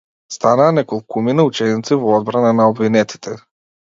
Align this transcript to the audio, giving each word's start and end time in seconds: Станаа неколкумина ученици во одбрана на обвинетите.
Станаа 0.35 0.69
неколкумина 0.77 1.45
ученици 1.49 1.99
во 2.07 2.17
одбрана 2.21 2.55
на 2.61 2.67
обвинетите. 2.75 3.37